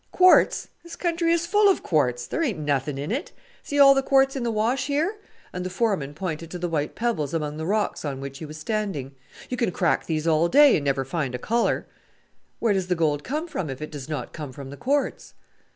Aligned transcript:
"Quartz! 0.11 0.67
this 0.81 0.95
country 0.95 1.31
is 1.31 1.45
full 1.45 1.69
of 1.69 1.83
quartz. 1.83 2.25
There 2.25 2.41
ain't 2.41 2.57
nothing 2.57 2.97
in 2.97 3.11
it; 3.11 3.31
see 3.61 3.77
all 3.79 3.93
the 3.93 4.01
quartz 4.01 4.35
in 4.35 4.41
the 4.41 4.49
wash 4.49 4.87
here?" 4.87 5.17
and 5.53 5.63
the 5.63 5.69
foreman 5.69 6.15
pointed 6.15 6.49
to 6.49 6.57
the 6.57 6.67
white 6.67 6.95
pebbles 6.95 7.35
among 7.35 7.57
the 7.57 7.67
rocks 7.67 8.03
on 8.03 8.19
which 8.19 8.39
he 8.39 8.45
was 8.47 8.57
standing. 8.57 9.13
"You 9.47 9.57
can 9.57 9.69
crack 9.71 10.07
these 10.07 10.25
all 10.25 10.47
day 10.49 10.75
and 10.75 10.85
never 10.85 11.05
find 11.05 11.35
a 11.35 11.37
colour." 11.37 11.85
"Where 12.57 12.73
does 12.73 12.87
the 12.87 12.95
gold 12.95 13.23
come 13.23 13.47
from 13.47 13.69
if 13.69 13.79
it 13.79 13.91
does 13.91 14.09
not 14.09 14.33
come 14.33 14.51
from 14.51 14.71
the 14.71 14.75
quartz?" 14.77 15.35